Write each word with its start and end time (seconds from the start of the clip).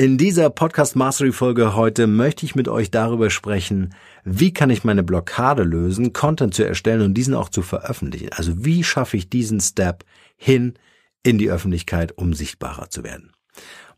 In 0.00 0.16
dieser 0.16 0.48
Podcast 0.48 0.96
Mastery 0.96 1.30
Folge 1.30 1.76
heute 1.76 2.06
möchte 2.06 2.46
ich 2.46 2.54
mit 2.54 2.68
euch 2.68 2.90
darüber 2.90 3.28
sprechen, 3.28 3.94
wie 4.24 4.50
kann 4.50 4.70
ich 4.70 4.82
meine 4.82 5.02
Blockade 5.02 5.62
lösen, 5.62 6.14
Content 6.14 6.54
zu 6.54 6.66
erstellen 6.66 7.02
und 7.02 7.12
diesen 7.12 7.34
auch 7.34 7.50
zu 7.50 7.60
veröffentlichen. 7.60 8.30
Also 8.32 8.64
wie 8.64 8.82
schaffe 8.82 9.18
ich 9.18 9.28
diesen 9.28 9.60
Step 9.60 10.06
hin 10.38 10.72
in 11.22 11.36
die 11.36 11.50
Öffentlichkeit, 11.50 12.16
um 12.16 12.32
sichtbarer 12.32 12.88
zu 12.88 13.04
werden. 13.04 13.32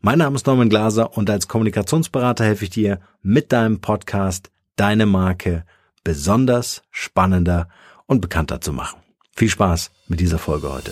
Mein 0.01 0.17
Name 0.17 0.35
ist 0.35 0.45
Norman 0.45 0.67
Glaser 0.67 1.15
und 1.17 1.29
als 1.29 1.47
Kommunikationsberater 1.47 2.43
helfe 2.43 2.65
ich 2.65 2.71
dir 2.71 2.99
mit 3.21 3.53
deinem 3.53 3.79
Podcast 3.79 4.51
deine 4.75 5.05
Marke 5.05 5.63
besonders 6.03 6.81
spannender 6.91 7.69
und 8.07 8.19
bekannter 8.19 8.59
zu 8.59 8.73
machen. 8.73 8.99
Viel 9.37 9.47
Spaß 9.47 9.89
mit 10.09 10.19
dieser 10.19 10.37
Folge 10.37 10.69
heute. 10.69 10.91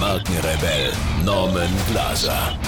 Markenrebell 0.00 0.92
Norman 1.26 1.68
Glaser. 1.90 2.58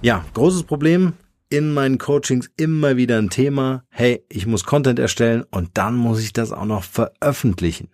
Ja, 0.00 0.24
großes 0.34 0.62
Problem 0.62 1.14
in 1.48 1.74
meinen 1.74 1.98
Coachings 1.98 2.48
immer 2.56 2.96
wieder 2.96 3.18
ein 3.18 3.28
Thema. 3.28 3.82
Hey, 3.90 4.24
ich 4.28 4.46
muss 4.46 4.62
Content 4.62 5.00
erstellen 5.00 5.44
und 5.50 5.70
dann 5.74 5.96
muss 5.96 6.22
ich 6.22 6.32
das 6.32 6.52
auch 6.52 6.64
noch 6.64 6.84
veröffentlichen. 6.84 7.88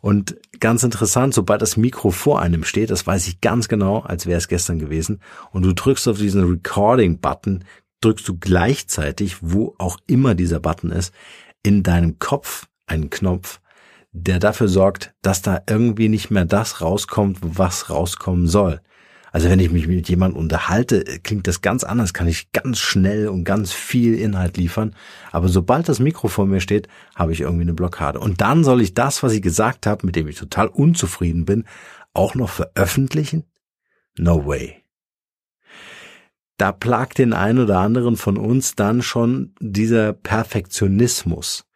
Und 0.00 0.36
ganz 0.60 0.84
interessant, 0.84 1.34
sobald 1.34 1.62
das 1.62 1.76
Mikro 1.76 2.12
vor 2.12 2.40
einem 2.40 2.62
steht, 2.62 2.90
das 2.90 3.04
weiß 3.04 3.26
ich 3.26 3.40
ganz 3.40 3.66
genau, 3.66 4.02
als 4.02 4.26
wäre 4.26 4.38
es 4.38 4.46
gestern 4.46 4.78
gewesen, 4.78 5.18
und 5.50 5.64
du 5.64 5.74
drückst 5.74 6.06
auf 6.06 6.18
diesen 6.18 6.48
Recording-Button, 6.48 7.64
drückst 8.02 8.28
du 8.28 8.38
gleichzeitig, 8.38 9.38
wo 9.40 9.74
auch 9.78 9.98
immer 10.06 10.36
dieser 10.36 10.60
Button 10.60 10.92
ist, 10.92 11.12
in 11.64 11.82
deinem 11.82 12.20
Kopf 12.20 12.68
einen 12.86 13.10
Knopf, 13.10 13.58
der 14.18 14.38
dafür 14.38 14.68
sorgt, 14.68 15.14
dass 15.20 15.42
da 15.42 15.60
irgendwie 15.68 16.08
nicht 16.08 16.30
mehr 16.30 16.46
das 16.46 16.80
rauskommt, 16.80 17.38
was 17.42 17.90
rauskommen 17.90 18.46
soll. 18.46 18.80
Also 19.30 19.50
wenn 19.50 19.60
ich 19.60 19.70
mich 19.70 19.86
mit 19.86 20.08
jemandem 20.08 20.40
unterhalte, 20.40 21.04
klingt 21.22 21.46
das 21.46 21.60
ganz 21.60 21.84
anders, 21.84 22.14
kann 22.14 22.26
ich 22.26 22.50
ganz 22.52 22.78
schnell 22.78 23.28
und 23.28 23.44
ganz 23.44 23.72
viel 23.72 24.14
Inhalt 24.14 24.56
liefern. 24.56 24.96
Aber 25.32 25.48
sobald 25.48 25.90
das 25.90 25.98
Mikro 25.98 26.28
vor 26.28 26.46
mir 26.46 26.60
steht, 26.60 26.88
habe 27.14 27.32
ich 27.32 27.42
irgendwie 27.42 27.62
eine 27.62 27.74
Blockade. 27.74 28.18
Und 28.18 28.40
dann 28.40 28.64
soll 28.64 28.80
ich 28.80 28.94
das, 28.94 29.22
was 29.22 29.32
ich 29.32 29.42
gesagt 29.42 29.86
habe, 29.86 30.06
mit 30.06 30.16
dem 30.16 30.28
ich 30.28 30.36
total 30.36 30.68
unzufrieden 30.68 31.44
bin, 31.44 31.64
auch 32.14 32.34
noch 32.34 32.48
veröffentlichen? 32.48 33.44
No 34.16 34.46
way. 34.46 34.82
Da 36.56 36.72
plagt 36.72 37.18
den 37.18 37.34
einen 37.34 37.58
oder 37.58 37.80
anderen 37.80 38.16
von 38.16 38.38
uns 38.38 38.76
dann 38.76 39.02
schon 39.02 39.52
dieser 39.60 40.14
Perfektionismus, 40.14 41.66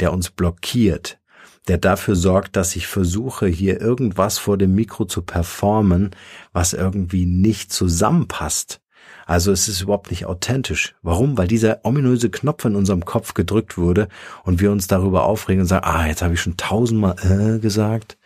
der 0.00 0.12
uns 0.12 0.30
blockiert, 0.30 1.18
der 1.68 1.78
dafür 1.78 2.14
sorgt, 2.14 2.56
dass 2.56 2.76
ich 2.76 2.86
versuche, 2.86 3.46
hier 3.46 3.80
irgendwas 3.80 4.38
vor 4.38 4.56
dem 4.56 4.74
Mikro 4.74 5.04
zu 5.04 5.22
performen, 5.22 6.10
was 6.52 6.72
irgendwie 6.72 7.26
nicht 7.26 7.72
zusammenpasst. 7.72 8.80
Also 9.26 9.50
es 9.50 9.66
ist 9.66 9.80
überhaupt 9.80 10.10
nicht 10.10 10.26
authentisch. 10.26 10.94
Warum? 11.02 11.36
Weil 11.36 11.48
dieser 11.48 11.84
ominöse 11.84 12.30
Knopf 12.30 12.64
in 12.64 12.76
unserem 12.76 13.04
Kopf 13.04 13.34
gedrückt 13.34 13.76
wurde 13.76 14.08
und 14.44 14.60
wir 14.60 14.70
uns 14.70 14.86
darüber 14.86 15.24
aufregen 15.24 15.62
und 15.62 15.66
sagen, 15.66 15.84
ah, 15.84 16.06
jetzt 16.06 16.22
habe 16.22 16.34
ich 16.34 16.40
schon 16.40 16.56
tausendmal 16.56 17.16
äh 17.56 17.58
gesagt. 17.58 18.18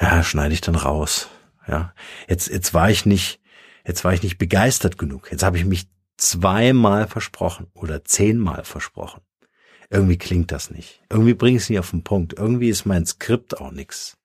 Ja, 0.00 0.22
schneide 0.22 0.52
ich 0.52 0.60
dann 0.60 0.74
raus. 0.74 1.28
Ja, 1.66 1.94
jetzt 2.28 2.48
jetzt 2.48 2.74
war 2.74 2.90
ich 2.90 3.06
nicht, 3.06 3.40
jetzt 3.86 4.04
war 4.04 4.12
ich 4.12 4.22
nicht 4.22 4.36
begeistert 4.36 4.98
genug. 4.98 5.30
Jetzt 5.30 5.42
habe 5.42 5.56
ich 5.56 5.64
mich 5.64 5.88
zweimal 6.18 7.06
versprochen 7.06 7.68
oder 7.72 8.04
zehnmal 8.04 8.64
versprochen 8.64 9.22
irgendwie 9.90 10.18
klingt 10.18 10.52
das 10.52 10.70
nicht. 10.70 11.02
Irgendwie 11.10 11.34
bringe 11.34 11.56
ich 11.56 11.64
es 11.64 11.70
nicht 11.70 11.80
auf 11.80 11.90
den 11.90 12.04
Punkt. 12.04 12.34
Irgendwie 12.38 12.68
ist 12.68 12.86
mein 12.86 13.04
Skript 13.04 13.60
auch 13.60 13.72
nix. 13.72 14.16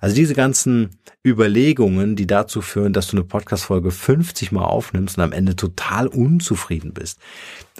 Also 0.00 0.14
diese 0.16 0.34
ganzen 0.34 0.98
Überlegungen, 1.26 2.14
die 2.14 2.26
dazu 2.26 2.60
führen, 2.60 2.92
dass 2.92 3.06
du 3.08 3.16
eine 3.16 3.24
Podcast-Folge 3.24 3.90
50 3.90 4.52
Mal 4.52 4.64
aufnimmst 4.64 5.16
und 5.16 5.24
am 5.24 5.32
Ende 5.32 5.56
total 5.56 6.06
unzufrieden 6.08 6.92
bist. 6.92 7.18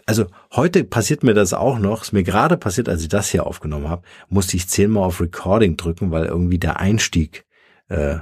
Also 0.06 0.26
heute 0.52 0.84
passiert 0.84 1.22
mir 1.22 1.34
das 1.34 1.52
auch 1.52 1.78
noch. 1.78 2.02
Ist 2.02 2.12
mir 2.12 2.22
gerade 2.22 2.56
passiert, 2.56 2.88
als 2.88 3.02
ich 3.02 3.08
das 3.08 3.28
hier 3.28 3.46
aufgenommen 3.46 3.88
habe, 3.88 4.02
musste 4.28 4.56
ich 4.56 4.68
zehnmal 4.68 5.04
auf 5.04 5.20
Recording 5.20 5.76
drücken, 5.76 6.10
weil 6.10 6.24
irgendwie 6.26 6.58
der 6.58 6.80
Einstieg 6.80 7.44
äh, 7.88 8.18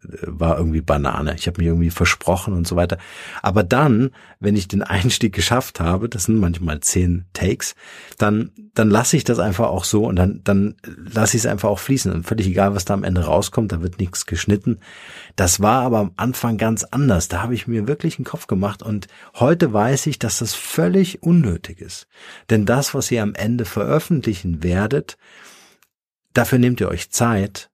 war 0.00 0.58
irgendwie 0.58 0.80
Banane. 0.80 1.34
Ich 1.36 1.46
habe 1.46 1.60
mich 1.60 1.68
irgendwie 1.68 1.90
versprochen 1.90 2.54
und 2.54 2.66
so 2.66 2.76
weiter. 2.76 2.98
Aber 3.42 3.62
dann, 3.62 4.10
wenn 4.40 4.56
ich 4.56 4.68
den 4.68 4.82
Einstieg 4.82 5.34
geschafft 5.34 5.80
habe, 5.80 6.08
das 6.08 6.24
sind 6.24 6.38
manchmal 6.38 6.80
zehn 6.80 7.24
Takes, 7.32 7.74
dann 8.18 8.50
dann 8.74 8.88
lasse 8.88 9.18
ich 9.18 9.24
das 9.24 9.38
einfach 9.38 9.68
auch 9.68 9.84
so 9.84 10.06
und 10.06 10.16
dann 10.16 10.40
dann 10.44 10.76
lasse 10.84 11.36
ich 11.36 11.42
es 11.42 11.46
einfach 11.46 11.68
auch 11.68 11.78
fließen. 11.78 12.12
Und 12.12 12.26
völlig 12.26 12.46
egal, 12.46 12.74
was 12.74 12.84
da 12.84 12.94
am 12.94 13.04
Ende 13.04 13.24
rauskommt, 13.24 13.72
da 13.72 13.82
wird 13.82 13.98
nichts 13.98 14.26
geschnitten. 14.26 14.78
Das 15.36 15.60
war 15.60 15.82
aber 15.82 15.98
am 15.98 16.12
Anfang 16.16 16.56
ganz 16.56 16.84
anders. 16.84 17.28
Da 17.28 17.42
habe 17.42 17.54
ich 17.54 17.66
mir 17.66 17.86
wirklich 17.86 18.18
einen 18.18 18.24
Kopf 18.24 18.46
gemacht 18.46 18.82
und 18.82 19.08
heute 19.34 19.72
weiß 19.72 20.06
ich, 20.06 20.18
dass 20.18 20.38
das 20.38 20.54
völlig 20.54 21.22
unnötig 21.22 21.80
ist. 21.80 22.06
Denn 22.50 22.66
das, 22.66 22.94
was 22.94 23.10
ihr 23.10 23.22
am 23.22 23.34
Ende 23.34 23.64
veröffentlichen 23.64 24.62
werdet, 24.62 25.18
dafür 26.32 26.58
nehmt 26.58 26.80
ihr 26.80 26.88
euch 26.88 27.10
Zeit 27.10 27.71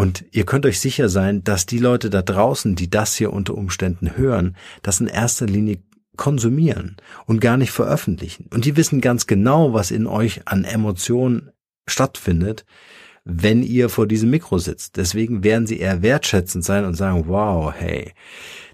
und 0.00 0.24
ihr 0.30 0.46
könnt 0.46 0.64
euch 0.64 0.80
sicher 0.80 1.10
sein, 1.10 1.44
dass 1.44 1.66
die 1.66 1.76
Leute 1.76 2.08
da 2.08 2.22
draußen, 2.22 2.74
die 2.74 2.88
das 2.88 3.16
hier 3.16 3.34
unter 3.34 3.54
Umständen 3.54 4.16
hören, 4.16 4.56
das 4.80 4.98
in 4.98 5.08
erster 5.08 5.44
Linie 5.44 5.82
konsumieren 6.16 6.96
und 7.26 7.42
gar 7.42 7.58
nicht 7.58 7.70
veröffentlichen. 7.70 8.48
Und 8.50 8.64
die 8.64 8.78
wissen 8.78 9.02
ganz 9.02 9.26
genau, 9.26 9.74
was 9.74 9.90
in 9.90 10.06
euch 10.06 10.48
an 10.48 10.64
Emotionen 10.64 11.50
stattfindet, 11.86 12.64
wenn 13.24 13.62
ihr 13.62 13.90
vor 13.90 14.06
diesem 14.06 14.30
Mikro 14.30 14.56
sitzt. 14.56 14.96
Deswegen 14.96 15.44
werden 15.44 15.66
sie 15.66 15.78
eher 15.78 16.00
wertschätzend 16.00 16.64
sein 16.64 16.86
und 16.86 16.94
sagen, 16.94 17.24
wow, 17.26 17.70
hey, 17.70 18.14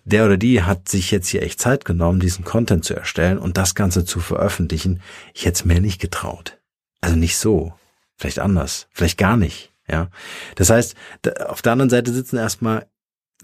der 0.04 0.26
oder 0.26 0.36
die 0.36 0.62
hat 0.62 0.88
sich 0.88 1.10
jetzt 1.10 1.26
hier 1.26 1.42
echt 1.42 1.58
Zeit 1.58 1.84
genommen, 1.84 2.20
diesen 2.20 2.44
Content 2.44 2.84
zu 2.84 2.94
erstellen 2.94 3.38
und 3.38 3.56
das 3.56 3.74
Ganze 3.74 4.04
zu 4.04 4.20
veröffentlichen. 4.20 5.00
Ich 5.34 5.44
hätte 5.44 5.56
es 5.56 5.64
mir 5.64 5.80
nicht 5.80 6.00
getraut. 6.00 6.60
Also 7.00 7.16
nicht 7.16 7.36
so. 7.36 7.74
Vielleicht 8.16 8.38
anders. 8.38 8.86
Vielleicht 8.92 9.18
gar 9.18 9.36
nicht. 9.36 9.72
Ja, 9.88 10.10
das 10.56 10.70
heißt, 10.70 10.96
auf 11.46 11.62
der 11.62 11.72
anderen 11.72 11.90
Seite 11.90 12.12
sitzen 12.12 12.36
erstmal 12.36 12.86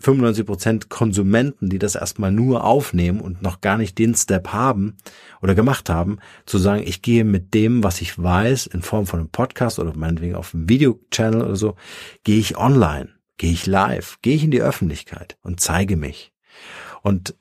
95 0.01 0.47
Prozent 0.47 0.89
Konsumenten, 0.89 1.69
die 1.69 1.79
das 1.79 1.95
erstmal 1.95 2.33
nur 2.33 2.65
aufnehmen 2.65 3.21
und 3.21 3.43
noch 3.43 3.61
gar 3.61 3.79
nicht 3.79 3.99
den 3.99 4.15
Step 4.15 4.49
haben 4.49 4.97
oder 5.41 5.55
gemacht 5.55 5.89
haben, 5.91 6.19
zu 6.47 6.59
sagen, 6.59 6.83
ich 6.85 7.03
gehe 7.03 7.25
mit 7.25 7.55
dem, 7.55 7.85
was 7.85 8.01
ich 8.01 8.21
weiß, 8.21 8.67
in 8.67 8.83
Form 8.83 9.07
von 9.07 9.21
einem 9.21 9.29
Podcast 9.29 9.79
oder 9.79 9.95
meinetwegen 9.95 10.35
auf 10.35 10.55
einem 10.55 10.69
Videochannel 10.69 11.43
oder 11.43 11.57
so, 11.57 11.77
gehe 12.25 12.39
ich 12.39 12.57
online, 12.57 13.11
gehe 13.37 13.53
ich 13.53 13.67
live, 13.67 14.19
gehe 14.23 14.35
ich 14.35 14.45
in 14.45 14.51
die 14.51 14.63
Öffentlichkeit 14.63 15.37
und 15.43 15.61
zeige 15.61 15.97
mich. 15.97 16.33
Und 17.03 17.37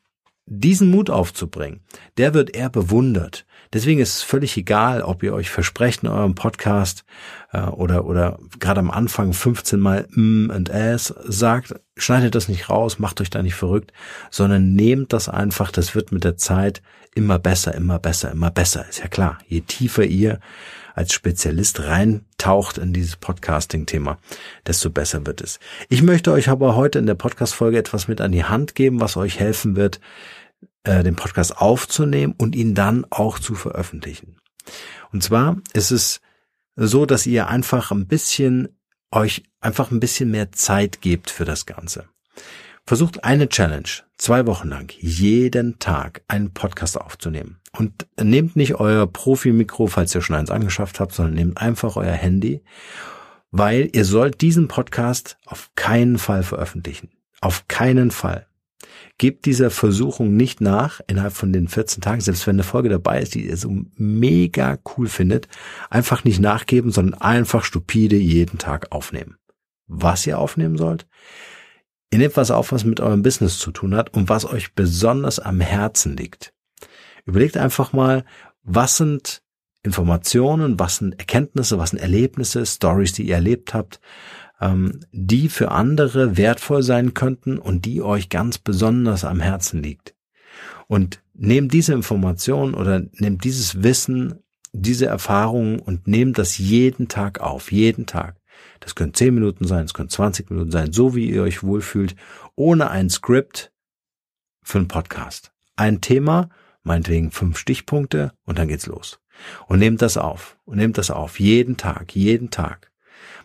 diesen 0.46 0.90
Mut 0.90 1.10
aufzubringen, 1.10 1.82
der 2.18 2.34
wird 2.34 2.56
eher 2.56 2.70
bewundert. 2.70 3.46
Deswegen 3.74 4.02
ist 4.02 4.18
es 4.18 4.22
völlig 4.22 4.58
egal, 4.58 5.02
ob 5.02 5.24
ihr 5.24 5.34
euch 5.34 5.50
versprecht 5.50 6.04
in 6.04 6.10
eurem 6.10 6.36
Podcast 6.36 7.06
äh, 7.54 7.62
oder 7.62 8.06
oder 8.06 8.40
gerade 8.60 8.80
am 8.80 8.92
Anfang 8.92 9.34
15 9.34 9.80
Mal 9.80 10.08
mm 10.12 10.50
und 10.50 10.70
s 10.70 11.14
sagt, 11.26 11.76
schneidet 11.96 12.36
das 12.36 12.50
nicht 12.50 12.70
raus, 12.70 13.00
macht 13.00 13.22
euch 13.22 13.30
da 13.30 13.42
nicht 13.42 13.56
verrückt, 13.56 13.94
sondern 14.30 14.74
nehmt 14.74 15.14
das 15.14 15.30
einfach, 15.30 15.72
das 15.72 15.96
wird 15.96 16.12
mit 16.12 16.24
der 16.24 16.38
Zeit 16.38 16.82
immer 17.16 17.40
besser, 17.40 17.74
immer 17.74 18.00
besser, 18.00 18.32
immer 18.32 18.52
besser. 18.52 18.88
Ist 18.88 19.00
ja 19.00 19.08
klar, 19.08 19.40
je 19.48 19.62
tiefer 19.62 20.04
ihr 20.04 20.40
als 20.94 21.14
Spezialist 21.14 21.82
reintaucht 21.82 22.78
in 22.78 22.94
dieses 22.94 23.16
Podcasting-Thema, 23.16 24.18
desto 24.68 24.90
besser 24.90 25.26
wird 25.26 25.42
es. 25.42 25.60
Ich 25.90 26.02
möchte 26.02 26.32
euch 26.32 26.50
aber 26.50 26.76
heute 26.76 27.00
in 27.00 27.06
der 27.06 27.16
Podcast-Folge 27.16 27.78
etwas 27.78 28.08
mit 28.08 28.22
an 28.22 28.32
die 28.32 28.44
Hand 28.44 28.76
geben, 28.76 29.00
was 29.00 29.18
euch 29.18 29.40
helfen 29.40 29.76
wird, 29.76 30.00
äh, 30.84 31.04
den 31.04 31.16
Podcast 31.16 31.58
aufzunehmen 31.58 32.34
und 32.38 32.56
ihn 32.56 32.76
dann 32.76 33.06
auch 33.10 33.40
zu 33.40 33.56
veröffentlichen. 33.56 34.38
Und 35.12 35.24
zwar 35.24 35.58
ist 35.74 35.92
es 35.92 36.22
so, 36.76 37.06
dass 37.06 37.26
ihr 37.26 37.48
einfach 37.48 37.92
ein 37.92 38.08
bisschen 38.08 38.70
euch 39.12 39.44
einfach 39.60 39.92
ein 39.92 40.00
bisschen 40.00 40.32
mehr 40.32 40.52
Zeit 40.52 41.02
gebt 41.02 41.30
für 41.30 41.46
das 41.46 41.66
Ganze. 41.66 42.06
Versucht 42.86 43.24
eine 43.24 43.48
Challenge, 43.48 43.88
zwei 44.18 44.48
Wochen 44.48 44.70
lang, 44.70 44.92
jeden 45.00 45.80
Tag 45.80 46.24
einen 46.28 46.54
Podcast 46.54 47.00
aufzunehmen. 47.00 47.60
Und 47.78 48.08
nehmt 48.22 48.56
nicht 48.56 48.76
euer 48.76 49.08
Profi-Mikro, 49.08 49.88
falls 49.88 50.16
ihr 50.16 50.22
schon 50.22 50.36
eins 50.36 50.50
angeschafft 50.50 51.00
habt, 51.00 51.14
sondern 51.14 51.36
nehmt 51.36 51.58
einfach 51.58 51.96
euer 51.96 52.12
Handy, 52.14 52.64
weil 53.52 53.90
ihr 53.94 54.06
sollt 54.06 54.42
diesen 54.42 54.68
Podcast 54.68 55.38
auf 55.46 55.70
keinen 55.76 56.18
Fall 56.18 56.44
veröffentlichen. 56.44 57.12
Auf 57.40 57.68
keinen 57.68 58.12
Fall. 58.12 58.48
Gebt 59.22 59.46
dieser 59.46 59.70
Versuchung 59.70 60.36
nicht 60.36 60.62
nach 60.62 61.00
innerhalb 61.06 61.34
von 61.34 61.54
den 61.54 61.68
14 61.68 62.02
Tagen, 62.02 62.22
selbst 62.22 62.48
wenn 62.48 62.56
eine 62.56 62.64
Folge 62.64 62.90
dabei 62.90 63.22
ist, 63.22 63.36
die 63.36 63.46
ihr 63.46 63.56
so 63.56 63.72
mega 63.96 64.80
cool 64.98 65.08
findet, 65.08 65.48
einfach 65.92 66.24
nicht 66.24 66.40
nachgeben, 66.40 66.92
sondern 66.92 67.22
einfach 67.22 67.64
stupide 67.64 68.16
jeden 68.16 68.58
Tag 68.58 68.92
aufnehmen. 68.92 69.38
Was 69.86 70.26
ihr 70.26 70.40
aufnehmen 70.40 70.76
sollt? 70.76 71.06
Ihr 72.10 72.18
nehmt 72.18 72.36
was 72.36 72.50
auf, 72.50 72.72
was 72.72 72.84
mit 72.84 73.00
eurem 73.00 73.22
Business 73.22 73.60
zu 73.60 73.70
tun 73.70 73.94
hat 73.94 74.12
und 74.16 74.28
was 74.28 74.44
euch 74.44 74.74
besonders 74.74 75.38
am 75.38 75.60
Herzen 75.60 76.18
liegt. 76.18 76.52
Überlegt 77.28 77.58
einfach 77.58 77.94
mal, 77.94 78.26
was 78.64 78.98
sind 78.98 79.44
Informationen, 79.84 80.80
was 80.80 80.96
sind 80.96 81.20
Erkenntnisse, 81.20 81.78
was 81.78 81.92
sind 81.92 82.00
Erlebnisse, 82.00 82.66
Stories, 82.66 83.14
die 83.14 83.28
ihr 83.28 83.36
erlebt 83.36 83.76
habt, 83.76 84.00
ähm, 84.62 85.00
die 85.12 85.50
für 85.50 85.72
andere 85.72 86.38
wertvoll 86.38 86.84
sein 86.84 87.14
könnten 87.14 87.58
und 87.58 87.86
die 87.86 88.02
euch 88.02 88.30
ganz 88.30 88.60
besonders 88.60 89.26
am 89.26 89.42
Herzen 89.42 89.82
liegt. 89.82 90.16
Und 90.88 91.22
nehmt 91.34 91.74
diese 91.74 91.94
Information 91.94 92.74
oder 92.74 93.02
nehmt 93.14 93.44
dieses 93.44 93.84
Wissen, 93.84 94.44
diese 94.72 95.08
Erfahrungen 95.08 95.80
und 95.80 96.08
nehmt 96.08 96.38
das 96.38 96.58
jeden 96.58 97.08
Tag 97.08 97.42
auf, 97.42 97.72
jeden 97.72 98.06
Tag. 98.06 98.38
Das 98.80 98.96
können 98.96 99.14
10 99.14 99.34
Minuten 99.34 99.66
sein, 99.66 99.86
es 99.86 99.94
können 99.94 100.10
20 100.10 100.50
Minuten 100.50 100.72
sein, 100.72 100.94
so 100.94 101.16
wie 101.16 101.30
ihr 101.30 101.44
euch 101.44 101.64
wohlfühlt, 101.64 102.16
ohne 102.56 102.90
ein 102.90 103.10
Skript 103.10 103.72
für 104.62 104.78
einen 104.78 104.88
Podcast. 104.88 105.52
Ein 105.76 106.02
Thema, 106.02 106.50
meinetwegen 106.84 107.32
fünf 107.32 107.58
Stichpunkte 107.58 108.34
und 108.46 108.60
dann 108.60 108.68
geht's 108.68 108.88
los. 108.88 109.20
Und 109.68 109.80
nehmt 109.80 110.02
das 110.02 110.18
auf 110.18 110.58
und 110.66 110.78
nehmt 110.78 110.98
das 110.98 111.10
auf, 111.10 111.40
jeden 111.40 111.78
Tag, 111.78 112.16
jeden 112.16 112.52
Tag. 112.52 112.91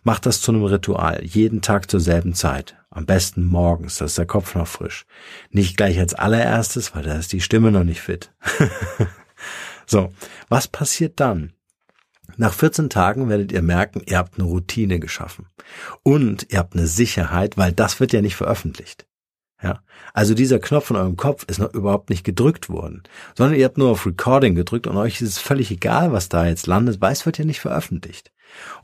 Macht 0.07 0.25
das 0.25 0.41
zu 0.41 0.53
einem 0.53 0.63
Ritual, 0.63 1.25
jeden 1.25 1.63
Tag 1.63 1.91
zur 1.91 1.99
selben 1.99 2.33
Zeit. 2.33 2.77
Am 2.91 3.07
besten 3.07 3.45
morgens, 3.45 3.99
da 3.99 4.05
ist 4.05 4.17
der 4.17 4.25
Kopf 4.25 4.55
noch 4.55 4.69
frisch. 4.69 5.05
Nicht 5.51 5.77
gleich 5.77 5.99
als 5.99 6.15
allererstes, 6.15 6.95
weil 6.95 7.03
da 7.03 7.15
ist 7.15 7.33
die 7.33 7.41
Stimme 7.41 7.73
noch 7.73 7.83
nicht 7.83 8.01
fit. 8.01 8.33
so, 9.85 10.13
was 10.49 10.69
passiert 10.69 11.19
dann? 11.19 11.55
Nach 12.37 12.55
14 12.55 12.89
Tagen 12.89 13.29
werdet 13.29 13.51
ihr 13.51 13.63
merken, 13.63 14.01
ihr 14.07 14.19
habt 14.19 14.39
eine 14.39 14.47
Routine 14.47 15.01
geschaffen. 15.01 15.49
Und 16.05 16.53
ihr 16.53 16.61
habt 16.61 16.77
eine 16.77 16.87
Sicherheit, 16.87 17.57
weil 17.57 17.73
das 17.73 17.99
wird 17.99 18.13
ja 18.13 18.23
nicht 18.23 18.37
veröffentlicht. 18.37 19.09
Ja, 19.67 19.81
also 20.15 20.33
dieser 20.33 20.61
Knopf 20.61 20.91
in 20.91 20.97
eurem 20.97 21.17
Kopf 21.17 21.45
ist 21.49 21.59
noch 21.59 21.75
überhaupt 21.75 22.09
nicht 22.09 22.23
gedrückt 22.23 22.69
worden, 22.69 23.03
sondern 23.35 23.59
ihr 23.59 23.65
habt 23.65 23.79
nur 23.79 23.91
auf 23.91 24.07
Recording 24.07 24.55
gedrückt 24.55 24.87
und 24.87 24.97
euch 24.97 25.21
ist 25.21 25.29
es 25.29 25.39
völlig 25.39 25.73
egal, 25.73 26.13
was 26.13 26.29
da 26.29 26.47
jetzt 26.47 26.69
landet, 26.69 27.01
weil 27.01 27.13
es 27.13 27.27
wird 27.27 27.39
ja 27.39 27.45
nicht 27.45 27.59
veröffentlicht. 27.59 28.31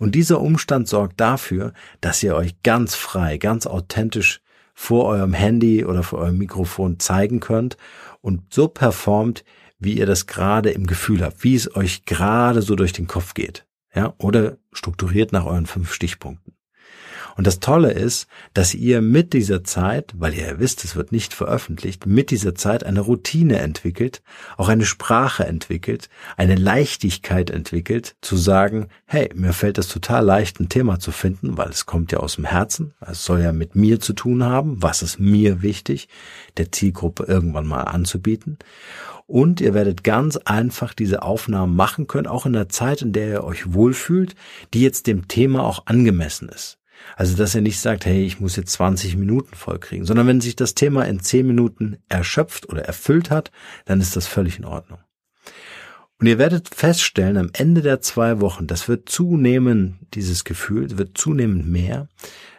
Und 0.00 0.16
dieser 0.16 0.40
Umstand 0.40 0.88
sorgt 0.88 1.20
dafür, 1.20 1.72
dass 2.00 2.20
ihr 2.24 2.34
euch 2.34 2.60
ganz 2.64 2.96
frei, 2.96 3.38
ganz 3.38 3.68
authentisch 3.68 4.40
vor 4.74 5.04
eurem 5.04 5.34
Handy 5.34 5.84
oder 5.84 6.02
vor 6.02 6.18
eurem 6.18 6.38
Mikrofon 6.38 6.98
zeigen 6.98 7.38
könnt 7.38 7.76
und 8.20 8.52
so 8.52 8.66
performt, 8.66 9.44
wie 9.78 9.92
ihr 9.92 10.06
das 10.06 10.26
gerade 10.26 10.70
im 10.70 10.88
Gefühl 10.88 11.22
habt, 11.22 11.44
wie 11.44 11.54
es 11.54 11.76
euch 11.76 12.06
gerade 12.06 12.60
so 12.60 12.74
durch 12.74 12.92
den 12.92 13.06
Kopf 13.06 13.34
geht. 13.34 13.66
Ja, 13.94 14.14
oder 14.18 14.56
strukturiert 14.72 15.30
nach 15.30 15.46
euren 15.46 15.66
fünf 15.66 15.92
Stichpunkten. 15.92 16.41
Und 17.36 17.46
das 17.46 17.60
Tolle 17.60 17.92
ist, 17.92 18.26
dass 18.54 18.74
ihr 18.74 19.00
mit 19.00 19.32
dieser 19.32 19.64
Zeit, 19.64 20.12
weil 20.16 20.34
ihr 20.34 20.46
ja 20.46 20.58
wisst, 20.58 20.84
es 20.84 20.96
wird 20.96 21.12
nicht 21.12 21.34
veröffentlicht, 21.34 22.06
mit 22.06 22.30
dieser 22.30 22.54
Zeit 22.54 22.84
eine 22.84 23.00
Routine 23.00 23.58
entwickelt, 23.58 24.22
auch 24.56 24.68
eine 24.68 24.84
Sprache 24.84 25.44
entwickelt, 25.44 26.08
eine 26.36 26.56
Leichtigkeit 26.56 27.50
entwickelt, 27.50 28.16
zu 28.20 28.36
sagen, 28.36 28.88
hey, 29.06 29.30
mir 29.34 29.52
fällt 29.52 29.78
es 29.78 29.88
total 29.88 30.24
leicht, 30.24 30.60
ein 30.60 30.68
Thema 30.68 30.98
zu 30.98 31.10
finden, 31.12 31.56
weil 31.56 31.70
es 31.70 31.86
kommt 31.86 32.12
ja 32.12 32.18
aus 32.18 32.36
dem 32.36 32.44
Herzen, 32.44 32.94
es 33.00 33.24
soll 33.24 33.40
ja 33.40 33.52
mit 33.52 33.74
mir 33.74 34.00
zu 34.00 34.12
tun 34.12 34.44
haben, 34.44 34.82
was 34.82 35.02
ist 35.02 35.18
mir 35.18 35.62
wichtig, 35.62 36.08
der 36.56 36.72
Zielgruppe 36.72 37.24
irgendwann 37.24 37.66
mal 37.66 37.82
anzubieten. 37.82 38.58
Und 39.26 39.60
ihr 39.60 39.72
werdet 39.72 40.04
ganz 40.04 40.36
einfach 40.36 40.92
diese 40.92 41.22
Aufnahmen 41.22 41.74
machen 41.74 42.06
können, 42.06 42.26
auch 42.26 42.44
in 42.44 42.52
der 42.52 42.68
Zeit, 42.68 43.02
in 43.02 43.12
der 43.12 43.28
ihr 43.28 43.44
euch 43.44 43.72
wohlfühlt, 43.72 44.34
die 44.74 44.82
jetzt 44.82 45.06
dem 45.06 45.28
Thema 45.28 45.62
auch 45.62 45.86
angemessen 45.86 46.48
ist. 46.48 46.78
Also, 47.16 47.36
dass 47.36 47.54
er 47.54 47.60
nicht 47.60 47.80
sagt, 47.80 48.06
hey, 48.06 48.24
ich 48.24 48.40
muss 48.40 48.56
jetzt 48.56 48.72
20 48.72 49.16
Minuten 49.16 49.54
vollkriegen, 49.54 50.06
sondern 50.06 50.26
wenn 50.26 50.40
sich 50.40 50.56
das 50.56 50.74
Thema 50.74 51.04
in 51.04 51.20
10 51.20 51.46
Minuten 51.46 51.98
erschöpft 52.08 52.68
oder 52.68 52.82
erfüllt 52.84 53.30
hat, 53.30 53.50
dann 53.84 54.00
ist 54.00 54.16
das 54.16 54.26
völlig 54.26 54.58
in 54.58 54.64
Ordnung. 54.64 54.98
Und 56.18 56.28
ihr 56.28 56.38
werdet 56.38 56.68
feststellen, 56.72 57.36
am 57.36 57.50
Ende 57.52 57.82
der 57.82 58.00
zwei 58.00 58.40
Wochen, 58.40 58.68
das 58.68 58.86
wird 58.86 59.08
zunehmen, 59.08 60.06
dieses 60.14 60.44
Gefühl, 60.44 60.96
wird 60.96 61.18
zunehmend 61.18 61.66
mehr, 61.66 62.08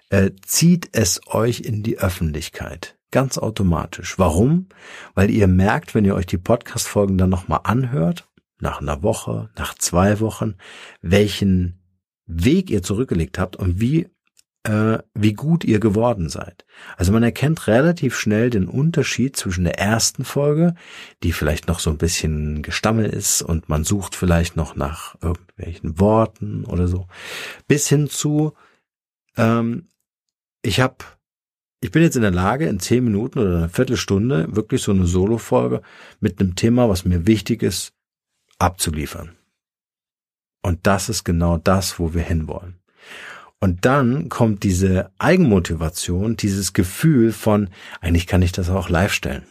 äh, 0.09 0.31
zieht 0.41 0.89
es 0.91 1.21
euch 1.27 1.61
in 1.61 1.81
die 1.81 1.97
Öffentlichkeit. 1.97 2.97
Ganz 3.09 3.37
automatisch. 3.37 4.19
Warum? 4.19 4.67
Weil 5.15 5.29
ihr 5.29 5.47
merkt, 5.47 5.95
wenn 5.95 6.03
ihr 6.03 6.15
euch 6.15 6.25
die 6.25 6.37
Podcast-Folgen 6.37 7.17
dann 7.17 7.29
nochmal 7.29 7.61
anhört, 7.63 8.27
nach 8.59 8.81
einer 8.81 9.01
Woche, 9.01 9.49
nach 9.57 9.75
zwei 9.75 10.19
Wochen, 10.19 10.55
welchen 11.01 11.79
Weg 12.25 12.69
ihr 12.69 12.83
zurückgelegt 12.83 13.37
habt 13.37 13.55
und 13.55 13.79
wie 13.79 14.09
äh, 14.63 14.99
wie 15.13 15.33
gut 15.33 15.63
ihr 15.63 15.79
geworden 15.79 16.29
seid. 16.29 16.65
Also 16.97 17.11
man 17.11 17.23
erkennt 17.23 17.67
relativ 17.67 18.17
schnell 18.17 18.49
den 18.49 18.67
Unterschied 18.67 19.35
zwischen 19.35 19.65
der 19.65 19.77
ersten 19.77 20.23
Folge, 20.23 20.75
die 21.21 21.33
vielleicht 21.33 21.67
noch 21.67 21.79
so 21.79 21.89
ein 21.89 21.97
bisschen 21.97 22.61
gestammelt 22.61 23.13
ist 23.13 23.41
und 23.41 23.69
man 23.69 23.83
sucht 23.83 24.15
vielleicht 24.15 24.55
noch 24.55 24.75
nach 24.75 25.15
irgendwelchen 25.21 25.99
Worten 25.99 26.65
oder 26.65 26.87
so, 26.87 27.07
bis 27.67 27.89
hin 27.89 28.09
zu 28.09 28.53
ähm, 29.35 29.89
ich 30.61 30.79
habe 30.79 30.97
ich 31.81 31.91
bin 31.91 32.01
jetzt 32.01 32.15
in 32.15 32.21
der 32.21 32.31
Lage, 32.31 32.67
in 32.67 32.79
zehn 32.79 33.03
Minuten 33.03 33.39
oder 33.39 33.57
einer 33.57 33.69
Viertelstunde 33.69 34.55
wirklich 34.55 34.81
so 34.81 34.93
eine 34.93 35.05
Solo-Folge 35.05 35.81
mit 36.21 36.39
einem 36.39 36.55
Thema, 36.55 36.87
was 36.87 37.03
mir 37.03 37.27
wichtig 37.27 37.61
ist, 37.61 37.91
abzuliefern. 38.57 39.35
Und 40.61 40.87
das 40.87 41.09
ist 41.09 41.25
genau 41.25 41.57
das, 41.57 41.99
wo 41.99 42.13
wir 42.13 42.21
hinwollen. 42.21 42.79
Und 43.63 43.85
dann 43.85 44.27
kommt 44.27 44.63
diese 44.63 45.09
Eigenmotivation, 45.19 46.35
dieses 46.35 46.73
Gefühl 46.73 47.31
von, 47.31 47.69
eigentlich 48.01 48.27
kann 48.27 48.41
ich 48.41 48.51
das 48.51 48.69
auch 48.69 48.89
live 48.89 49.13
stellen. 49.13 49.45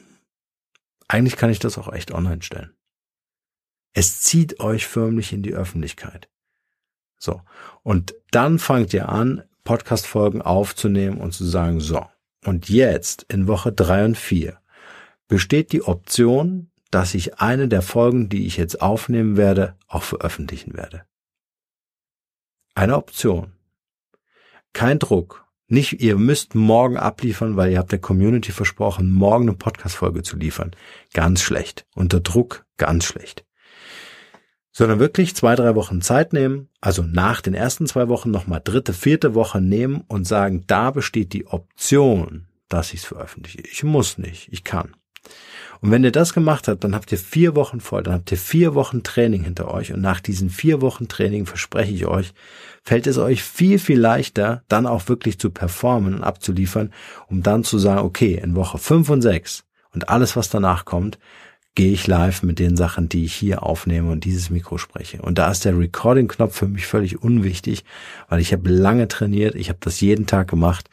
Eigentlich 1.08 1.38
kann 1.38 1.48
ich 1.48 1.60
das 1.60 1.78
auch 1.78 1.90
echt 1.90 2.12
online 2.12 2.42
stellen. 2.42 2.74
Es 3.94 4.20
zieht 4.20 4.60
euch 4.60 4.86
förmlich 4.86 5.32
in 5.32 5.42
die 5.42 5.54
Öffentlichkeit. 5.54 6.28
So. 7.18 7.40
Und 7.82 8.14
dann 8.30 8.58
fangt 8.58 8.92
ihr 8.92 9.08
an, 9.08 9.44
Podcast-Folgen 9.64 10.42
aufzunehmen 10.42 11.16
und 11.16 11.32
zu 11.32 11.46
sagen, 11.46 11.80
so. 11.80 12.04
Und 12.44 12.68
jetzt 12.68 13.24
in 13.30 13.48
Woche 13.48 13.72
drei 13.72 14.04
und 14.04 14.18
vier 14.18 14.60
besteht 15.26 15.72
die 15.72 15.84
Option, 15.84 16.70
dass 16.90 17.14
ich 17.14 17.38
eine 17.38 17.66
der 17.66 17.80
Folgen, 17.80 18.28
die 18.28 18.44
ich 18.46 18.58
jetzt 18.58 18.82
aufnehmen 18.82 19.38
werde, 19.38 19.74
auch 19.88 20.02
veröffentlichen 20.02 20.74
werde. 20.74 21.06
Eine 22.74 22.98
Option. 22.98 23.52
Kein 24.72 24.98
Druck. 24.98 25.46
Nicht, 25.68 26.02
ihr 26.02 26.18
müsst 26.18 26.54
morgen 26.54 26.98
abliefern, 26.98 27.56
weil 27.56 27.72
ihr 27.72 27.78
habt 27.78 27.92
der 27.92 27.98
Community 27.98 28.52
versprochen, 28.52 29.10
morgen 29.10 29.48
eine 29.48 29.56
Podcast-Folge 29.56 30.22
zu 30.22 30.36
liefern. 30.36 30.72
Ganz 31.14 31.40
schlecht. 31.40 31.86
Unter 31.94 32.20
Druck 32.20 32.66
ganz 32.76 33.04
schlecht. 33.04 33.46
Sondern 34.70 34.98
wirklich 34.98 35.34
zwei, 35.34 35.54
drei 35.54 35.74
Wochen 35.74 36.02
Zeit 36.02 36.32
nehmen, 36.32 36.68
also 36.80 37.02
nach 37.02 37.40
den 37.40 37.54
ersten 37.54 37.86
zwei 37.86 38.08
Wochen 38.08 38.30
nochmal 38.30 38.60
dritte, 38.62 38.92
vierte 38.92 39.34
Woche 39.34 39.60
nehmen 39.60 40.04
und 40.08 40.26
sagen, 40.26 40.64
da 40.66 40.90
besteht 40.90 41.32
die 41.32 41.46
Option, 41.46 42.48
dass 42.68 42.92
ich 42.92 43.00
es 43.00 43.06
veröffentliche. 43.06 43.60
Ich 43.60 43.82
muss 43.84 44.18
nicht, 44.18 44.52
ich 44.52 44.64
kann. 44.64 44.94
Und 45.80 45.90
wenn 45.90 46.04
ihr 46.04 46.12
das 46.12 46.32
gemacht 46.32 46.68
habt, 46.68 46.84
dann 46.84 46.94
habt 46.94 47.10
ihr 47.10 47.18
vier 47.18 47.56
Wochen 47.56 47.80
voll, 47.80 48.04
dann 48.04 48.14
habt 48.14 48.30
ihr 48.30 48.38
vier 48.38 48.74
Wochen 48.74 49.02
Training 49.02 49.42
hinter 49.42 49.72
euch 49.72 49.92
und 49.92 50.00
nach 50.00 50.20
diesen 50.20 50.48
vier 50.48 50.80
Wochen 50.80 51.08
Training 51.08 51.44
verspreche 51.44 51.92
ich 51.92 52.06
euch, 52.06 52.32
fällt 52.84 53.08
es 53.08 53.18
euch 53.18 53.42
viel, 53.42 53.80
viel 53.80 53.98
leichter, 53.98 54.62
dann 54.68 54.86
auch 54.86 55.08
wirklich 55.08 55.40
zu 55.40 55.50
performen 55.50 56.14
und 56.14 56.22
abzuliefern, 56.22 56.92
um 57.28 57.42
dann 57.42 57.64
zu 57.64 57.78
sagen, 57.78 58.06
okay, 58.06 58.40
in 58.42 58.54
Woche 58.54 58.78
fünf 58.78 59.10
und 59.10 59.22
sechs 59.22 59.64
und 59.92 60.08
alles, 60.08 60.36
was 60.36 60.50
danach 60.50 60.84
kommt, 60.84 61.18
gehe 61.74 61.92
ich 61.92 62.06
live 62.06 62.42
mit 62.42 62.58
den 62.58 62.76
Sachen, 62.76 63.08
die 63.08 63.24
ich 63.24 63.34
hier 63.34 63.62
aufnehme 63.62 64.10
und 64.10 64.24
dieses 64.24 64.50
Mikro 64.50 64.76
spreche. 64.78 65.22
Und 65.22 65.38
da 65.38 65.50
ist 65.50 65.64
der 65.64 65.78
Recording-Knopf 65.78 66.54
für 66.54 66.68
mich 66.68 66.86
völlig 66.86 67.22
unwichtig, 67.22 67.84
weil 68.28 68.40
ich 68.40 68.52
habe 68.52 68.68
lange 68.68 69.08
trainiert, 69.08 69.54
ich 69.54 69.68
habe 69.68 69.78
das 69.80 70.00
jeden 70.00 70.26
Tag 70.26 70.48
gemacht 70.48 70.90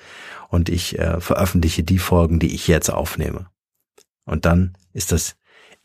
und 0.47 0.69
ich 0.69 0.97
äh, 0.97 1.19
veröffentliche 1.19 1.83
die 1.83 1.99
Folgen, 1.99 2.39
die 2.39 2.55
ich 2.55 2.67
jetzt 2.67 2.89
aufnehme. 2.89 3.47
Und 4.29 4.45
dann 4.45 4.77
ist 4.93 5.11
das 5.11 5.35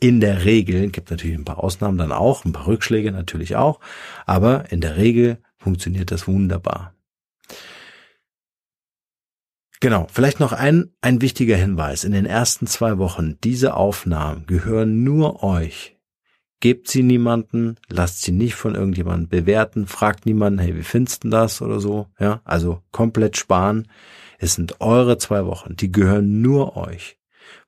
in 0.00 0.20
der 0.20 0.44
Regel, 0.44 0.90
gibt 0.90 1.10
natürlich 1.10 1.36
ein 1.36 1.44
paar 1.44 1.62
Ausnahmen 1.62 1.98
dann 1.98 2.12
auch, 2.12 2.44
ein 2.44 2.52
paar 2.52 2.66
Rückschläge 2.66 3.10
natürlich 3.10 3.56
auch, 3.56 3.80
aber 4.26 4.70
in 4.70 4.80
der 4.80 4.96
Regel 4.96 5.38
funktioniert 5.56 6.10
das 6.10 6.28
wunderbar. 6.28 6.94
Genau, 9.80 10.06
vielleicht 10.10 10.40
noch 10.40 10.52
ein, 10.52 10.92
ein 11.00 11.20
wichtiger 11.20 11.56
Hinweis. 11.56 12.04
In 12.04 12.12
den 12.12 12.26
ersten 12.26 12.66
zwei 12.66 12.98
Wochen, 12.98 13.38
diese 13.42 13.74
Aufnahmen 13.74 14.46
gehören 14.46 15.04
nur 15.04 15.42
euch. 15.42 15.96
Gebt 16.60 16.88
sie 16.88 17.02
niemanden, 17.02 17.76
lasst 17.88 18.22
sie 18.22 18.32
nicht 18.32 18.54
von 18.54 18.74
irgendjemandem 18.74 19.28
bewerten, 19.28 19.86
fragt 19.86 20.24
niemanden, 20.24 20.58
hey, 20.58 20.74
wie 20.76 20.82
findest 20.82 21.24
du 21.24 21.28
das 21.28 21.60
oder 21.60 21.80
so, 21.80 22.08
ja, 22.18 22.40
also 22.44 22.82
komplett 22.92 23.36
sparen. 23.36 23.88
Es 24.38 24.54
sind 24.54 24.80
eure 24.80 25.18
zwei 25.18 25.44
Wochen, 25.44 25.76
die 25.76 25.92
gehören 25.92 26.40
nur 26.40 26.76
euch. 26.76 27.18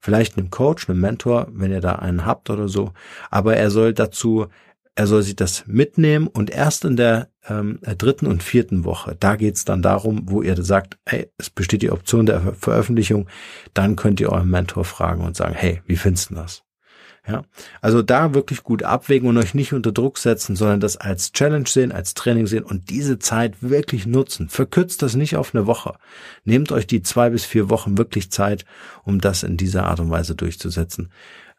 Vielleicht 0.00 0.36
einem 0.36 0.50
Coach, 0.50 0.88
einem 0.88 1.00
Mentor, 1.00 1.48
wenn 1.52 1.72
ihr 1.72 1.80
da 1.80 1.96
einen 1.96 2.26
habt 2.26 2.50
oder 2.50 2.68
so. 2.68 2.92
Aber 3.30 3.56
er 3.56 3.70
soll 3.70 3.92
dazu, 3.92 4.46
er 4.94 5.06
soll 5.06 5.22
sich 5.22 5.36
das 5.36 5.64
mitnehmen 5.66 6.26
und 6.26 6.50
erst 6.50 6.84
in 6.84 6.96
der 6.96 7.28
ähm, 7.48 7.78
dritten 7.98 8.26
und 8.26 8.42
vierten 8.42 8.84
Woche, 8.84 9.16
da 9.18 9.36
geht's 9.36 9.64
dann 9.64 9.82
darum, 9.82 10.22
wo 10.26 10.42
ihr 10.42 10.60
sagt, 10.62 10.98
hey, 11.06 11.30
es 11.38 11.50
besteht 11.50 11.82
die 11.82 11.90
Option 11.90 12.26
der 12.26 12.54
Veröffentlichung, 12.54 13.28
dann 13.74 13.96
könnt 13.96 14.20
ihr 14.20 14.32
euren 14.32 14.50
Mentor 14.50 14.84
fragen 14.84 15.24
und 15.24 15.36
sagen, 15.36 15.54
hey, 15.54 15.82
wie 15.86 15.96
findest 15.96 16.30
du 16.30 16.34
das? 16.36 16.65
Ja, 17.28 17.42
also 17.80 18.02
da 18.02 18.34
wirklich 18.34 18.62
gut 18.62 18.84
abwägen 18.84 19.28
und 19.28 19.36
euch 19.36 19.52
nicht 19.52 19.72
unter 19.72 19.90
Druck 19.90 20.18
setzen, 20.18 20.54
sondern 20.54 20.78
das 20.78 20.96
als 20.96 21.32
Challenge 21.32 21.66
sehen, 21.66 21.90
als 21.90 22.14
Training 22.14 22.46
sehen 22.46 22.62
und 22.62 22.88
diese 22.88 23.18
Zeit 23.18 23.56
wirklich 23.62 24.06
nutzen. 24.06 24.48
Verkürzt 24.48 25.02
das 25.02 25.16
nicht 25.16 25.36
auf 25.36 25.52
eine 25.52 25.66
Woche. 25.66 25.94
Nehmt 26.44 26.70
euch 26.70 26.86
die 26.86 27.02
zwei 27.02 27.30
bis 27.30 27.44
vier 27.44 27.68
Wochen 27.68 27.98
wirklich 27.98 28.30
Zeit, 28.30 28.64
um 29.02 29.20
das 29.20 29.42
in 29.42 29.56
dieser 29.56 29.86
Art 29.86 29.98
und 29.98 30.10
Weise 30.10 30.36
durchzusetzen. 30.36 31.10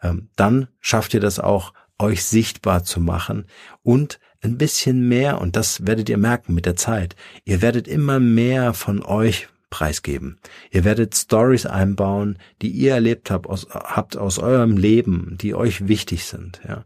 Ähm, 0.01 0.29
dann 0.37 0.69
schafft 0.79 1.13
ihr 1.13 1.19
das 1.19 1.37
auch, 1.37 1.73
euch 1.99 2.23
sichtbar 2.23 2.83
zu 2.83 3.01
machen 3.01 3.45
und 3.83 4.19
ein 4.41 4.57
bisschen 4.57 5.07
mehr, 5.07 5.41
und 5.41 5.55
das 5.55 5.85
werdet 5.85 6.09
ihr 6.09 6.17
merken 6.17 6.53
mit 6.53 6.65
der 6.65 6.75
Zeit, 6.75 7.15
ihr 7.43 7.61
werdet 7.61 7.87
immer 7.87 8.19
mehr 8.19 8.73
von 8.73 9.03
euch 9.03 9.47
preisgeben. 9.69 10.39
Ihr 10.71 10.85
werdet 10.85 11.15
Stories 11.15 11.65
einbauen, 11.65 12.37
die 12.61 12.69
ihr 12.69 12.93
erlebt 12.93 13.29
habt 13.31 13.47
aus, 13.47 13.67
habt 13.69 14.15
aus 14.15 14.39
eurem 14.39 14.77
Leben, 14.77 15.37
die 15.41 15.55
euch 15.55 15.87
wichtig 15.87 16.25
sind. 16.25 16.61
Ja. 16.67 16.85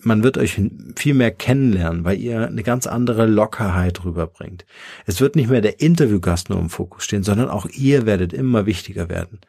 Man 0.00 0.22
wird 0.22 0.36
euch 0.36 0.60
viel 0.96 1.14
mehr 1.14 1.30
kennenlernen, 1.30 2.04
weil 2.04 2.18
ihr 2.18 2.46
eine 2.46 2.62
ganz 2.64 2.86
andere 2.86 3.26
Lockerheit 3.26 4.04
rüberbringt. 4.04 4.66
Es 5.06 5.20
wird 5.20 5.36
nicht 5.36 5.50
mehr 5.50 5.60
der 5.60 5.80
Interviewgast 5.80 6.50
nur 6.50 6.58
im 6.58 6.70
Fokus 6.70 7.04
stehen, 7.04 7.22
sondern 7.22 7.48
auch 7.48 7.66
ihr 7.66 8.06
werdet 8.06 8.32
immer 8.32 8.66
wichtiger 8.66 9.08
werden. 9.08 9.40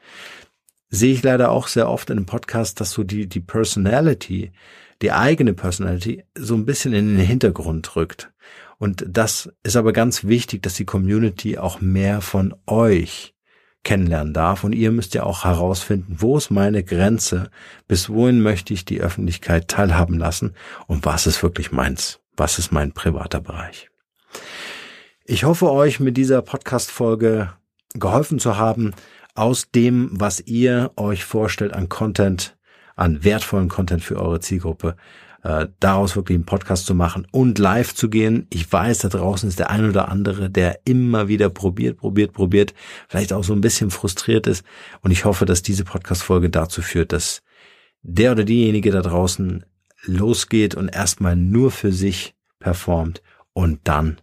Sehe 0.89 1.13
ich 1.13 1.23
leider 1.23 1.51
auch 1.51 1.67
sehr 1.67 1.89
oft 1.89 2.09
in 2.09 2.17
einem 2.17 2.25
Podcast, 2.27 2.79
dass 2.79 2.91
so 2.91 3.03
die, 3.03 3.27
die 3.27 3.41
Personality, 3.41 4.51
die 5.01 5.11
eigene 5.11 5.53
Personality 5.53 6.23
so 6.35 6.55
ein 6.55 6.65
bisschen 6.65 6.93
in 6.93 7.17
den 7.17 7.25
Hintergrund 7.25 7.95
rückt. 7.95 8.31
Und 8.77 9.05
das 9.07 9.51
ist 9.63 9.75
aber 9.75 9.93
ganz 9.93 10.23
wichtig, 10.25 10.61
dass 10.63 10.75
die 10.75 10.85
Community 10.85 11.57
auch 11.57 11.81
mehr 11.81 12.21
von 12.21 12.53
euch 12.67 13.33
kennenlernen 13.83 14.33
darf. 14.33 14.63
Und 14.63 14.73
ihr 14.73 14.91
müsst 14.91 15.13
ja 15.13 15.23
auch 15.23 15.45
herausfinden, 15.45 16.17
wo 16.19 16.37
ist 16.37 16.51
meine 16.51 16.83
Grenze, 16.83 17.49
bis 17.87 18.09
wohin 18.09 18.41
möchte 18.41 18.73
ich 18.73 18.85
die 18.85 19.01
Öffentlichkeit 19.01 19.67
teilhaben 19.67 20.17
lassen 20.17 20.53
und 20.87 21.05
was 21.05 21.25
ist 21.25 21.41
wirklich 21.41 21.71
meins, 21.71 22.19
was 22.35 22.59
ist 22.59 22.71
mein 22.71 22.91
privater 22.91 23.39
Bereich. 23.39 23.89
Ich 25.25 25.43
hoffe 25.43 25.71
euch 25.71 25.99
mit 25.99 26.17
dieser 26.17 26.41
Podcast-Folge 26.41 27.53
geholfen 27.93 28.39
zu 28.39 28.57
haben, 28.57 28.93
aus 29.35 29.71
dem, 29.71 30.09
was 30.13 30.41
ihr 30.41 30.91
euch 30.97 31.23
vorstellt 31.23 31.73
an 31.73 31.89
Content, 31.89 32.57
an 32.95 33.23
wertvollen 33.23 33.69
Content 33.69 34.03
für 34.03 34.19
eure 34.19 34.39
Zielgruppe, 34.39 34.97
äh, 35.47 35.69
daraus 35.79 36.17
wirklich 36.17 36.35
einen 36.35 36.45
Podcast 36.45 36.85
zu 36.87 36.93
machen 36.93 37.25
und 37.31 37.57
live 37.57 37.95
zu 37.95 38.09
gehen. 38.09 38.47
Ich 38.49 38.69
weiß, 38.69 38.99
da 38.99 39.07
draußen 39.07 39.47
ist 39.47 39.59
der 39.59 39.69
ein 39.69 39.87
oder 39.87 40.09
andere, 40.09 40.49
der 40.49 40.81
immer 40.83 41.29
wieder 41.29 41.49
probiert, 41.49 41.99
probiert, 41.99 42.33
probiert, 42.33 42.73
vielleicht 43.07 43.31
auch 43.31 43.45
so 43.45 43.53
ein 43.53 43.61
bisschen 43.61 43.89
frustriert 43.89 44.45
ist. 44.45 44.65
Und 44.99 45.11
ich 45.11 45.23
hoffe, 45.23 45.45
dass 45.45 45.61
diese 45.61 45.85
Podcast-Folge 45.85 46.49
dazu 46.49 46.81
führt, 46.81 47.13
dass 47.13 47.43
der 48.01 48.33
oder 48.33 48.43
diejenige 48.43 48.91
da 48.91 49.01
draußen 49.01 49.63
losgeht 50.03 50.75
und 50.75 50.89
erstmal 50.89 51.37
nur 51.37 51.71
für 51.71 51.93
sich 51.93 52.35
performt 52.59 53.21
und 53.53 53.79
dann 53.85 54.19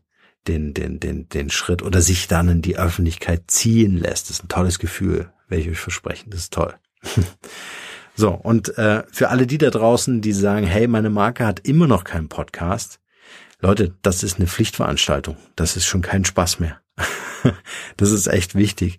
den, 0.46 0.74
den, 0.74 1.00
den, 1.00 1.30
den 1.30 1.48
Schritt 1.48 1.80
oder 1.80 2.02
sich 2.02 2.28
dann 2.28 2.50
in 2.50 2.60
die 2.60 2.76
Öffentlichkeit 2.76 3.44
ziehen 3.46 3.96
lässt. 3.96 4.28
Das 4.28 4.36
ist 4.36 4.44
ein 4.44 4.48
tolles 4.48 4.78
Gefühl, 4.78 5.32
welches 5.48 5.72
ich 5.72 5.78
versprechen. 5.78 6.28
Das 6.28 6.40
ist 6.40 6.52
toll. 6.52 6.74
So, 8.14 8.30
und 8.30 8.78
äh, 8.78 9.02
für 9.10 9.30
alle 9.30 9.46
die 9.46 9.58
da 9.58 9.70
draußen, 9.70 10.20
die 10.20 10.32
sagen, 10.32 10.66
hey, 10.66 10.86
meine 10.86 11.10
Marke 11.10 11.46
hat 11.46 11.60
immer 11.66 11.86
noch 11.86 12.04
keinen 12.04 12.28
Podcast, 12.28 13.00
Leute, 13.64 13.94
das 14.02 14.22
ist 14.22 14.38
eine 14.38 14.46
Pflichtveranstaltung. 14.46 15.38
Das 15.56 15.74
ist 15.76 15.86
schon 15.86 16.02
kein 16.02 16.26
Spaß 16.26 16.60
mehr. 16.60 16.80
das 17.96 18.10
ist 18.10 18.26
echt 18.26 18.54
wichtig. 18.54 18.98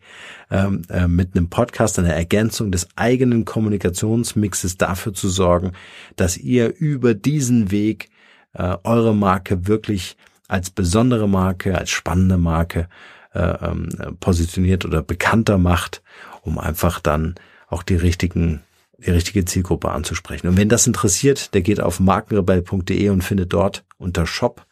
Ähm, 0.50 0.82
äh, 0.90 1.08
mit 1.08 1.36
einem 1.36 1.52
Podcast, 1.52 2.00
einer 2.00 2.16
Ergänzung 2.16 2.72
des 2.72 2.88
eigenen 2.96 3.46
Kommunikationsmixes 3.46 4.78
dafür 4.78 5.14
zu 5.14 5.30
sorgen, 5.30 5.74
dass 6.16 6.36
ihr 6.36 6.76
über 6.76 7.14
diesen 7.14 7.70
Weg 7.70 8.10
äh, 8.54 8.76
eure 8.84 9.16
Marke 9.16 9.68
wirklich 9.68 10.18
als 10.48 10.72
besondere 10.72 11.30
Marke, 11.30 11.78
als 11.78 11.92
spannende 11.92 12.38
Marke 12.38 12.90
äh, 13.36 13.40
ähm, 13.42 13.90
positioniert 14.20 14.84
oder 14.84 15.04
bekannter 15.04 15.60
macht, 15.60 16.02
um 16.42 16.58
einfach 16.58 17.00
dann 17.00 17.36
auch 17.68 17.84
die 17.84 17.98
richtigen 17.98 18.62
die 18.98 19.12
richtige 19.12 19.46
Zielgruppe 19.46 19.92
anzusprechen. 19.92 20.48
Und 20.48 20.58
wenn 20.58 20.70
das 20.70 20.88
interessiert, 20.88 21.54
der 21.54 21.62
geht 21.62 21.82
auf 21.82 22.00
markenrebell.de 22.00 23.10
und 23.10 23.24
findet 23.24 23.54
dort 23.54 23.86
unter 23.98 24.26
Shop 24.26 24.66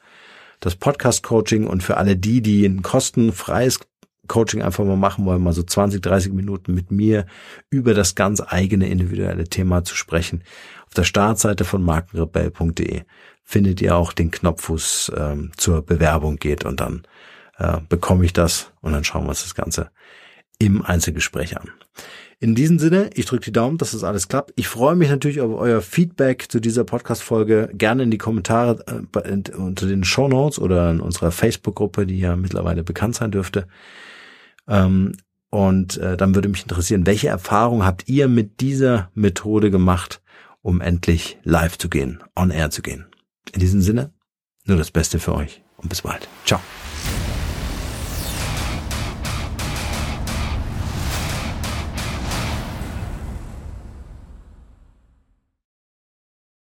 das 0.60 0.76
Podcast 0.76 1.24
Coaching 1.24 1.68
und 1.68 1.84
für 1.84 1.98
alle 1.98 2.16
die, 2.16 2.42
die 2.42 2.66
ein 2.66 2.82
kostenfreies 2.82 3.82
Coaching 4.28 4.62
einfach 4.62 4.86
mal 4.86 4.96
machen 4.96 5.26
wollen, 5.26 5.44
mal 5.44 5.52
so 5.52 5.64
20, 5.64 6.02
30 6.02 6.32
Minuten 6.32 6.74
mit 6.74 6.92
mir 6.92 7.26
über 7.70 7.94
das 7.94 8.16
ganz 8.16 8.42
eigene 8.46 8.88
individuelle 8.88 9.44
Thema 9.44 9.84
zu 9.84 9.96
sprechen. 9.96 10.44
Auf 10.88 10.94
der 10.94 11.04
Startseite 11.04 11.66
von 11.66 11.84
markenrebell.de 11.84 13.02
findet 13.44 13.82
ihr 13.82 13.98
auch 13.98 14.14
den 14.14 14.32
Knopf, 14.32 14.70
wo 14.70 14.76
es 14.76 15.12
ähm, 15.16 15.52
zur 15.58 15.86
Bewerbung 15.86 16.38
geht 16.38 16.64
und 16.64 16.80
dann 16.80 17.04
äh, 17.58 17.80
bekomme 17.90 18.24
ich 18.24 18.32
das 18.32 18.72
und 18.80 18.94
dann 18.94 19.04
schauen 19.04 19.26
wir 19.26 19.30
uns 19.30 19.44
das 19.44 19.56
Ganze 19.56 19.92
im 20.60 20.82
Einzelgespräch 20.82 21.58
an. 21.60 21.70
In 22.44 22.56
diesem 22.56 22.78
Sinne, 22.78 23.10
ich 23.14 23.26
drücke 23.26 23.46
die 23.46 23.54
Daumen, 23.54 23.78
dass 23.78 23.92
das 23.92 24.04
alles 24.04 24.28
klappt. 24.28 24.52
Ich 24.58 24.68
freue 24.68 24.98
mich 24.98 25.10
natürlich 25.10 25.40
auf 25.40 25.58
euer 25.58 25.82
Feedback 25.82 26.52
zu 26.52 26.60
dieser 26.60 26.84
Podcast-Folge. 26.84 27.70
Gerne 27.72 28.04
in 28.04 28.12
die 28.12 28.18
Kommentare 28.18 28.84
äh, 29.14 29.56
unter 29.56 29.88
den 29.88 30.04
Show 30.04 30.28
Notes 30.28 30.60
oder 30.60 30.92
in 30.92 31.00
unserer 31.00 31.32
Facebook-Gruppe, 31.32 32.06
die 32.06 32.20
ja 32.20 32.36
mittlerweile 32.36 32.84
bekannt 32.84 33.16
sein 33.16 33.32
dürfte. 33.32 33.66
Ähm, 34.68 35.16
und 35.52 35.96
äh, 36.00 36.18
dann 36.18 36.36
würde 36.36 36.50
mich 36.50 36.64
interessieren, 36.64 37.06
welche 37.06 37.30
Erfahrungen 37.30 37.86
habt 37.86 38.10
ihr 38.10 38.28
mit 38.28 38.60
dieser 38.60 39.10
Methode 39.14 39.72
gemacht, 39.72 40.22
um 40.62 40.82
endlich 40.82 41.38
live 41.44 41.78
zu 41.78 41.88
gehen, 41.88 42.22
on 42.36 42.52
air 42.52 42.72
zu 42.72 42.82
gehen? 42.82 43.06
In 43.54 43.62
diesem 43.62 43.82
Sinne, 43.82 44.12
nur 44.66 44.76
das 44.76 44.92
Beste 44.92 45.18
für 45.18 45.34
euch 45.34 45.64
und 45.78 45.88
bis 45.88 46.02
bald. 46.02 46.28
Ciao. 46.44 46.60